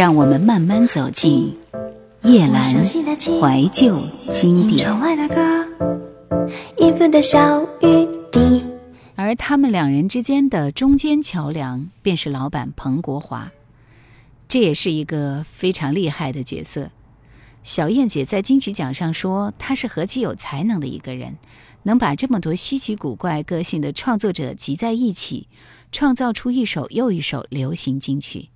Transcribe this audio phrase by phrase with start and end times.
[0.00, 1.54] 让我们慢慢走进
[2.22, 4.90] 叶阑怀旧经典。
[9.14, 13.52] 而他们两人之间的中间桥梁，便是老板彭国华。
[14.48, 16.88] 这也是一个非常厉害的角色。
[17.62, 21.36] 小燕姐在金曲奖上说，他是何其有才能的一个人，
[21.82, 25.48] 能把这么多稀奇古怪个性的创作者集在一起，
[25.92, 28.48] 创造出一首又一首流行金曲。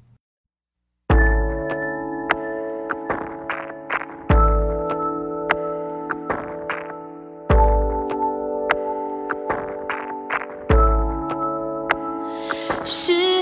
[13.05, 13.34] 是。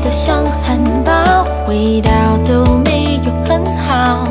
[0.00, 2.10] 怎么都像汉堡，味道
[2.46, 4.26] 都没有很好，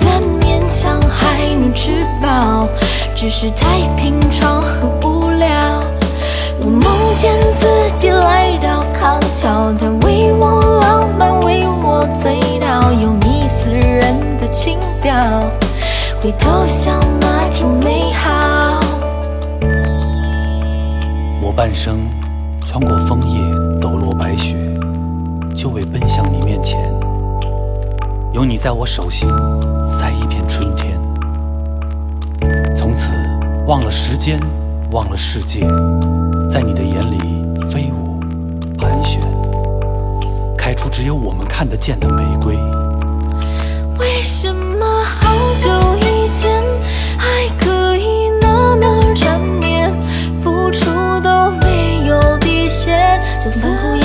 [0.00, 2.68] 但勉强还能吃饱，
[3.14, 5.48] 只是太平常和无聊。
[6.60, 6.82] 我梦
[7.16, 15.14] 见自己来到康桥，他为我浪漫，为我醉倒，有迷死人的情调，
[16.22, 18.80] 回头想那种美好。
[21.42, 21.96] 我半生
[22.66, 23.40] 穿过枫叶
[23.80, 24.56] 抖落白雪，
[25.66, 26.78] 就会奔向你面前，
[28.32, 29.28] 有你在我手心，
[29.98, 30.96] 赛一片春天。
[32.72, 33.10] 从此
[33.66, 34.38] 忘了时间，
[34.92, 35.66] 忘了世界。
[36.48, 37.18] 在你的眼里
[37.68, 38.20] 飞舞
[38.78, 39.20] 盘旋，
[40.56, 42.54] 开出只有我们看得见的玫瑰。
[43.98, 46.62] 为什么好久以前
[47.18, 47.26] 还
[47.58, 49.92] 可以那么缠绵，
[50.40, 50.92] 付出
[51.24, 53.95] 都没有底线，就算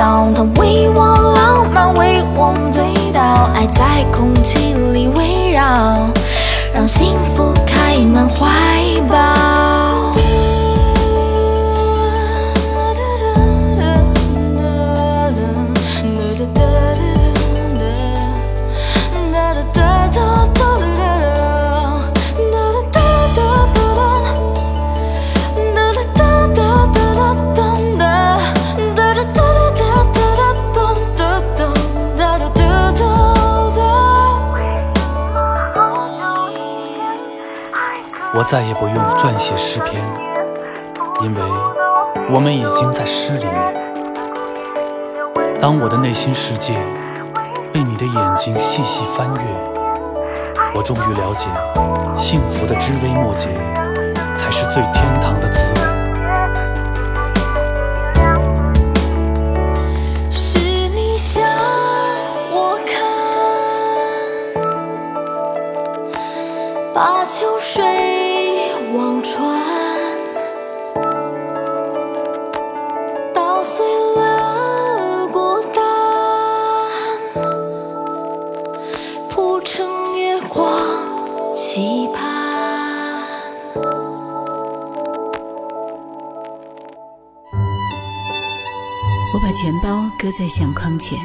[0.00, 6.08] 康桥，他为我浪漫，为我醉倒，爱在空气里围绕，
[6.72, 8.46] 让幸福开满怀
[9.10, 9.69] 抱。
[38.40, 40.02] 我再也不用撰写诗篇，
[41.20, 41.42] 因为
[42.32, 43.54] 我们已经在诗里面。
[45.60, 46.72] 当我的内心世界
[47.70, 49.40] 被你的眼睛细细翻阅，
[50.74, 51.50] 我终于了解，
[52.16, 53.50] 幸福的枝微末节
[54.38, 55.80] 才是最天堂的滋味。
[60.30, 60.58] 是
[60.88, 61.44] 你向
[62.54, 63.04] 我看，
[66.94, 68.29] 把秋水。
[73.62, 73.86] 碎
[74.16, 75.82] 了孤单，
[79.28, 80.74] 铺成月光
[81.54, 82.30] 期盼。
[89.32, 91.18] 我把钱包搁在相框前，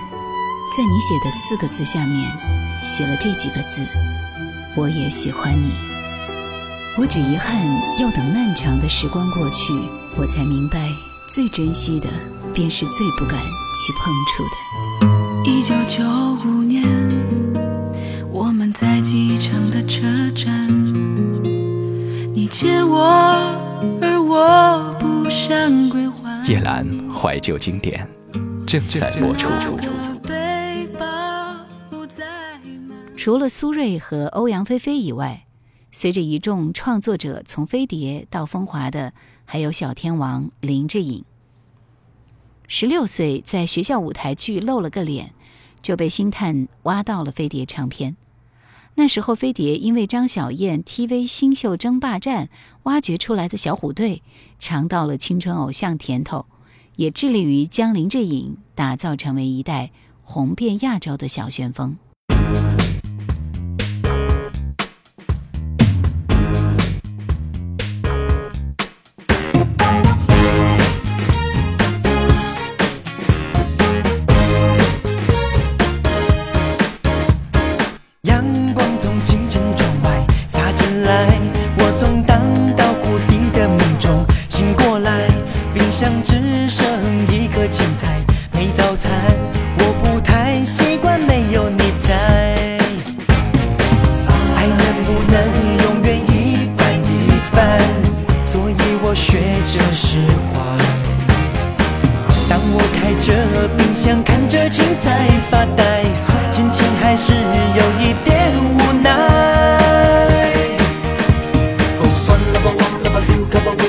[0.75, 2.31] 在你写的四个字下面
[2.83, 3.81] 写了这几个字：
[4.75, 5.71] 我也喜欢你。
[6.97, 7.65] 我只遗憾
[7.97, 9.73] 要等漫长的时光过去，
[10.15, 10.89] 我才明白，
[11.27, 12.07] 最珍惜的
[12.53, 13.39] 便是最不敢
[13.73, 15.49] 去碰触的。
[15.49, 16.03] 一九九
[16.45, 16.83] 五年
[18.31, 20.01] 我们在机场的车
[20.35, 20.67] 站
[22.33, 23.01] 你借我
[24.01, 26.45] 而我不想归还。
[26.47, 28.07] 叶兰怀旧经典
[28.67, 29.49] 正在播出。
[33.17, 35.47] 除了苏芮和欧阳菲菲以外
[35.91, 39.13] 随着一众创作者从飞碟到风华的
[39.45, 41.23] 还有小天王林志颖，
[42.67, 45.33] 十六岁在学校舞台剧露了个脸，
[45.81, 48.17] 就被星探挖到了飞碟唱片。
[48.95, 52.49] 那时候飞碟因为张小燕 TV 新秀争霸战
[52.83, 54.23] 挖掘出来的小虎队，
[54.57, 56.45] 尝到了青春偶像甜头，
[56.95, 59.91] 也致力于将林志颖打造成为一代
[60.23, 61.97] 红遍亚洲的小旋风。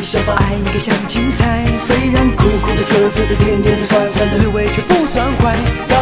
[0.07, 5.96] 小宝爱一个像青菜，虽然苦苦的、涩涩的、甜甜的、酸酸的滋味却不算坏。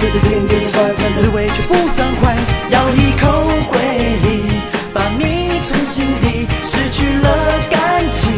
[0.00, 1.12] 涩的甜甜的酸酸。
[1.12, 2.34] 的滋味却不算坏
[2.70, 3.28] 咬一口
[3.68, 3.78] 回
[4.24, 4.62] 忆
[4.94, 7.28] 把你存心底失去了
[7.68, 8.32] 感情。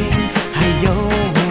[0.52, 0.92] 还有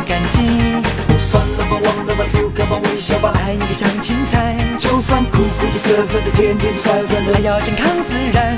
[0.05, 0.83] 感激？
[1.17, 4.57] 算了吧忘了吧丢开吧微笑吧爱应该像青菜。
[4.77, 8.50] 就算苦苦的涩涩的甜甜的酸酸的还要健康自然。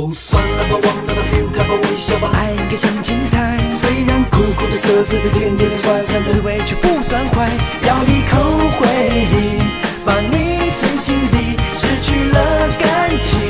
[0.00, 6.24] 哦算了吧忘了吧丢开吧微笑吧爱应该像青菜虽然苦苦的涩涩的甜甜的酸酸。
[6.24, 7.50] 的滋味却不算坏
[7.84, 8.40] 咬一口
[8.80, 8.88] 回
[9.28, 9.60] 忆
[10.02, 13.40] 把你存心底失去了感情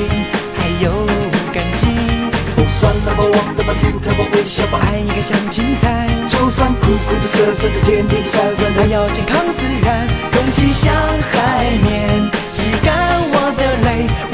[0.59, 1.07] 还有
[1.55, 1.87] 感激
[2.59, 8.75] 哦算了吧忘了吧丢开吧微笑吧爱应该像青菜就算苦苦的涩涩的甜甜的酸酸。
[8.75, 10.93] 的要健康自然勇气像
[11.31, 14.30] 海绵吸干我的泪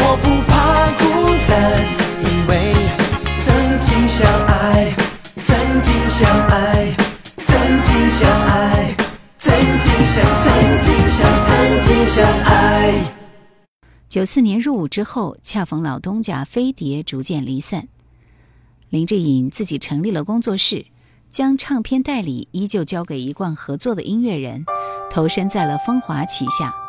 [14.08, 17.88] 九四年入伍之后恰逢老东家飞碟逐渐离散。
[18.88, 20.86] 林志颖自己成立了工作室
[21.28, 24.64] 将唱片代理依旧交给一贯合作的音乐人
[25.10, 26.85] 投身在了风华旗下。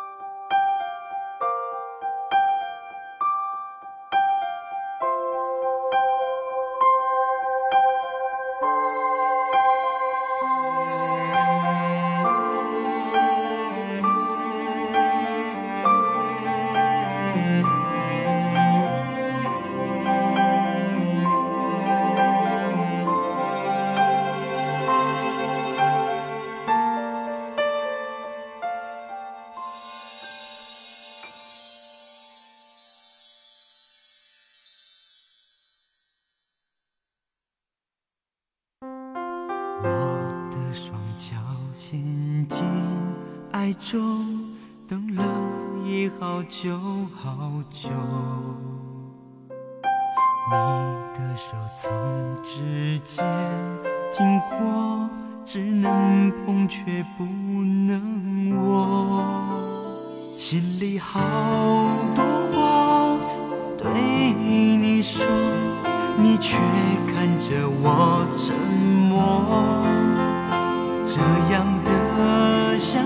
[43.58, 44.24] 爱中，
[44.86, 45.24] 等了
[45.84, 46.78] 已好久
[47.20, 47.90] 好久。
[50.48, 50.54] 你
[51.12, 51.90] 的手从
[52.44, 53.26] 指尖
[54.12, 55.10] 经过，
[55.44, 59.24] 只能碰却不能握。
[60.36, 61.18] 心里好
[62.14, 63.18] 多话
[63.76, 63.90] 对
[64.76, 65.26] 你说，
[66.16, 66.56] 你却
[67.12, 68.54] 看着我沉
[69.08, 69.82] 默。
[71.04, 71.20] 这
[71.52, 73.04] 样的相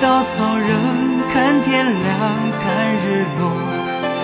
[0.00, 0.78] 稻草人，
[1.32, 2.18] 看天亮，
[2.60, 3.42] 看日落，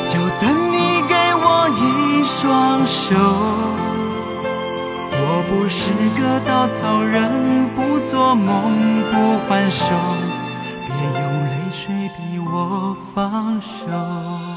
[0.09, 0.77] 就等你
[1.09, 1.47] 给我
[1.81, 3.17] 一双手。
[5.17, 5.81] 我不是
[6.21, 9.95] 个稻草人，不做梦，不还手，
[10.87, 10.89] 别
[11.21, 11.83] 用泪水
[12.17, 14.54] 逼我放手。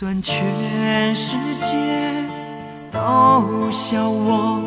[0.00, 0.46] 算全
[1.16, 1.74] 世界
[2.92, 4.62] 都笑我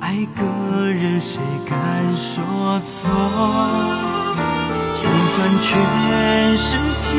[0.00, 0.42] 爱个
[0.90, 1.78] 人，谁敢
[2.16, 2.42] 说
[2.80, 3.08] 错？
[4.96, 7.14] 就算全世界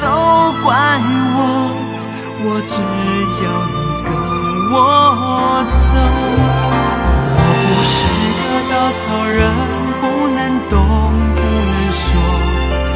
[0.00, 0.08] 都
[0.64, 0.72] 怪
[1.36, 1.38] 我，
[2.40, 2.80] 我只
[3.44, 3.78] 要你
[4.08, 4.08] 跟
[4.72, 4.74] 我
[5.76, 5.92] 走。
[7.36, 8.00] 我不是
[8.40, 9.38] 个稻草人，
[10.00, 10.02] 不
[10.34, 10.72] 能动，
[11.36, 12.08] 不能说，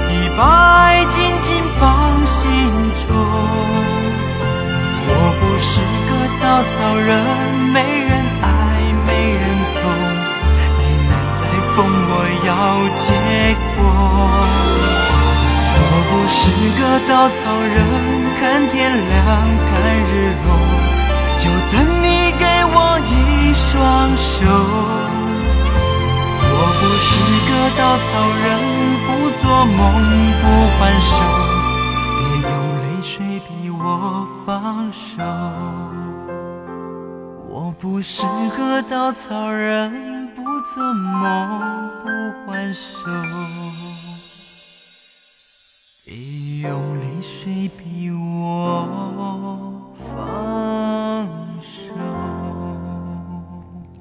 [0.09, 0.41] 已把
[0.87, 2.49] 爱紧紧放心。
[5.07, 5.71] 我不是
[6.09, 6.11] 个
[6.43, 7.11] 稻草人，
[7.73, 8.11] 没人
[8.43, 8.47] 爱，
[9.07, 9.43] 没人
[9.75, 9.85] 懂，
[10.77, 10.79] 再
[11.09, 11.43] 难再
[11.75, 12.13] 疯，我
[12.47, 12.51] 要
[12.99, 13.07] 结
[13.77, 13.79] 果。
[15.77, 16.39] 我不是
[16.81, 17.77] 个稻草人，
[18.41, 19.19] 看天亮，
[19.71, 19.73] 看
[20.11, 20.13] 日
[20.45, 20.47] 落，
[21.39, 21.43] 就
[21.73, 22.07] 等你
[22.39, 22.43] 给
[22.73, 22.77] 我
[23.11, 23.13] 一
[23.55, 23.71] 双
[24.17, 24.35] 手。
[26.57, 27.09] 我不是
[27.49, 28.07] 个稻草
[28.43, 28.47] 人，
[29.07, 29.09] 不
[29.43, 29.77] 做梦，
[30.41, 30.43] 不
[30.79, 31.11] 还手，
[34.95, 35.23] 手。
[37.49, 38.23] 我不是
[38.57, 42.09] 个稻草人，不做梦，不
[42.47, 43.11] 还手，
[46.05, 46.15] 别
[46.69, 48.87] 用泪水逼我
[50.15, 51.27] 放
[51.61, 51.93] 手。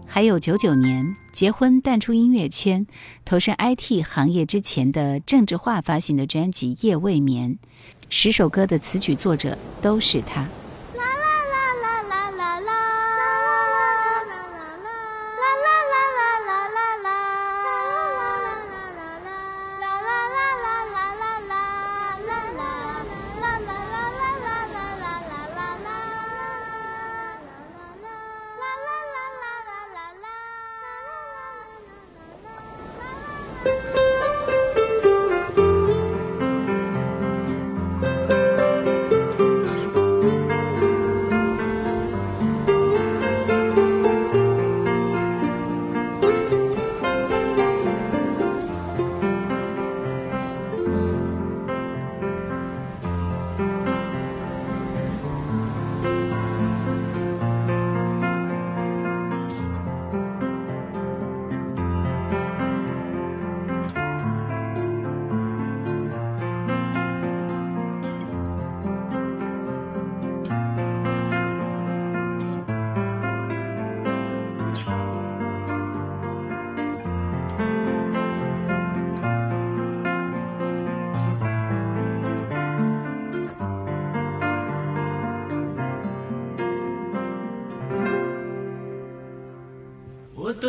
[0.08, 2.86] 还有九九年结婚淡出音乐圈，
[3.26, 7.52] 投身 IT 行业之前的郑智化发行的专辑《夜未眠》，
[8.10, 10.46] 十首歌的词曲作者都是他。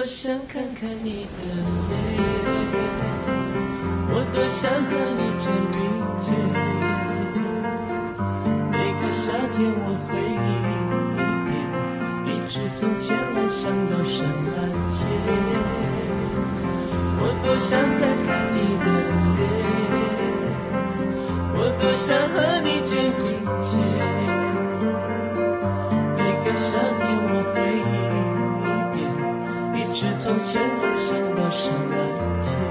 [0.04, 1.49] 多想看看你的
[1.88, 1.96] 脸，
[4.12, 5.80] 我多想和你肩并
[6.20, 6.28] 肩。
[8.70, 11.50] 每个夏天我回忆一遍，
[12.28, 15.00] 一直从前来想到深蓝天。
[17.16, 18.87] 我多想看看你的
[19.38, 19.40] 脸，
[21.56, 23.25] 我多想和你肩并
[23.64, 23.73] 肩。
[26.18, 27.88] 每个夏天我回忆
[29.94, 32.63] 是从前爱想到上蓝天。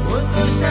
[0.09, 0.61] 我多想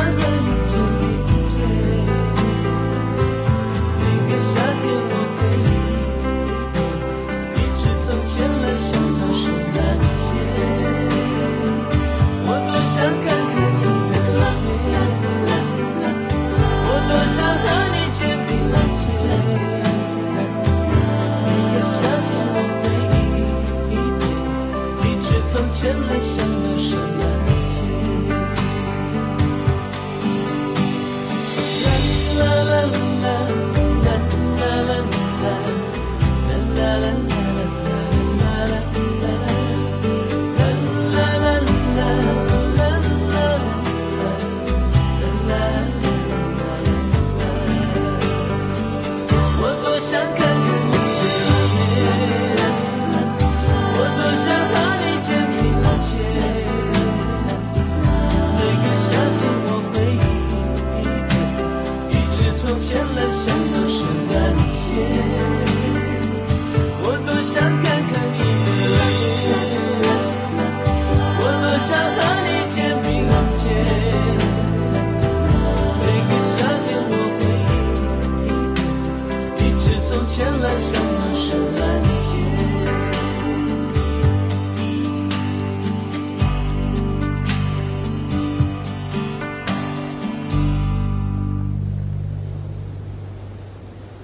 [25.81, 26.48] 前来想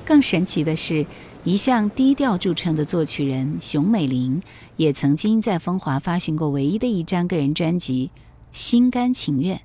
[0.07, 1.07] 更神奇的是，
[1.43, 4.41] 一向低调著称的作曲人熊美玲，
[4.77, 8.13] 也曾经在风华发行过唯一的一张个人专辑
[8.53, 9.57] 《心甘情愿》。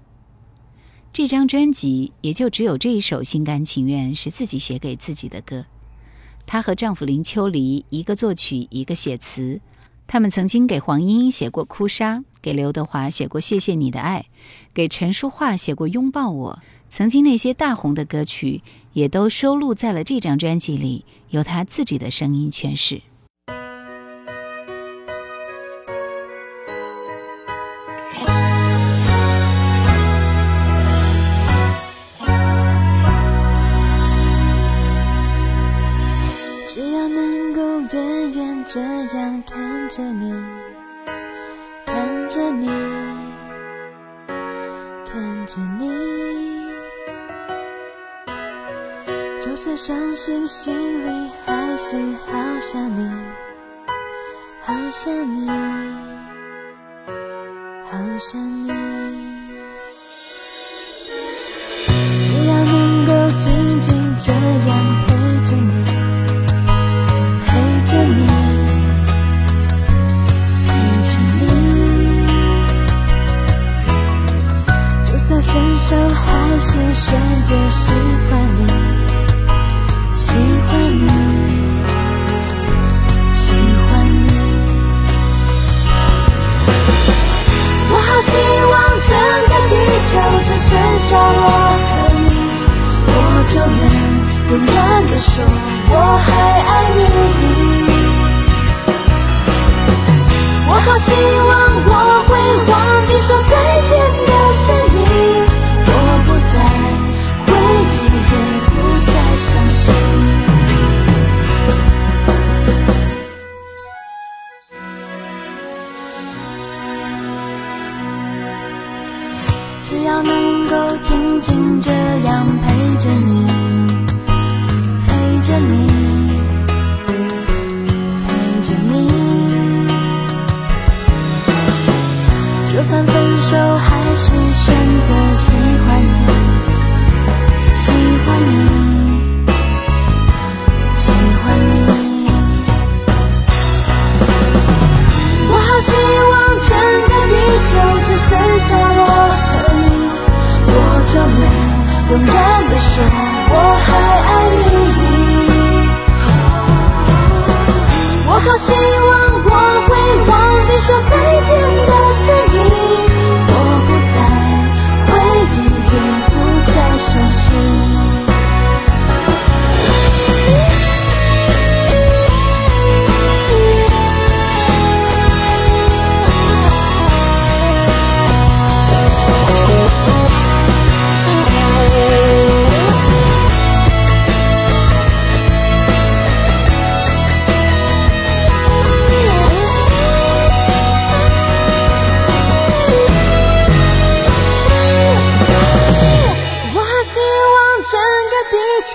[1.13, 5.65] 这张专辑也就只有这一首《心甘情愿》是自己写给自己的歌。
[6.49, 9.61] 她和丈夫林秋离一个作曲，一个写词。
[10.07, 14.25] 他们曾经给黄莺莺写过《哭砂》，给刘德华写过《谢谢你的爱》，
[14.73, 16.53] 给陈淑桦写过《拥抱我》。
[16.89, 23.03] 曾经那些大红的歌曲，也都收录在了这张专辑里，由她自己的声音诠释。
[39.89, 40.31] 着你，
[41.83, 42.67] 看着你，
[44.27, 46.69] 看着你，
[49.41, 53.09] 就算伤心，心里还是好想你，
[54.61, 55.49] 好想你，
[57.85, 59.38] 好想你。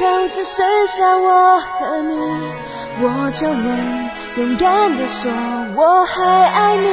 [0.05, 2.13] 就只剩下我和你，
[3.01, 5.33] 我就能勇敢地说
[5.75, 6.85] 我还爱你。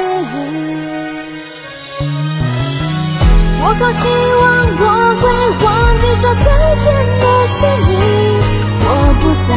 [3.60, 4.41] 我多希望
[4.80, 4.86] 我
[5.19, 5.28] 会
[5.65, 6.47] 忘记说再
[6.78, 6.88] 见
[7.19, 7.60] 的声
[7.91, 7.93] 音，
[8.80, 9.52] 我不再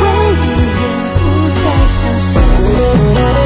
[0.00, 0.02] 回
[0.42, 0.44] 忆，
[0.82, 1.22] 也不
[1.62, 3.45] 再伤心。